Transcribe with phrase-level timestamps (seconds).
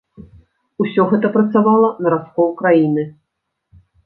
[0.83, 3.03] Усё гэта працавала на раскол краіны.